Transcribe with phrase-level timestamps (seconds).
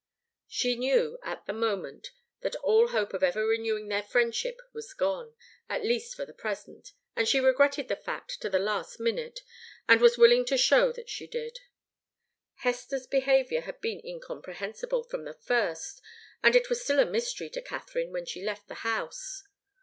[0.47, 2.09] She knew, at the moment,
[2.39, 5.35] that all hope of ever renewing her friendship was gone,
[5.69, 9.41] at least for the present, and she regretted the fact to the last minute,
[9.87, 11.59] and was willing to show that she did.
[12.65, 16.01] Hester's behaviour had been incomprehensible from the first,
[16.41, 19.43] and it was still a mystery to Katharine when she left the house.